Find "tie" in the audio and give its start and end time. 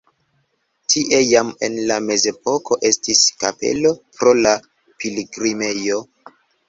0.93-1.17